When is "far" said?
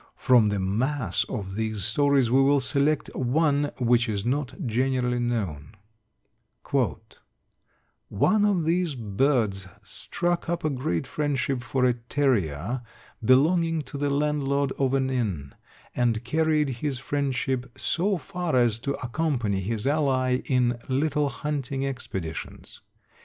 18.17-18.55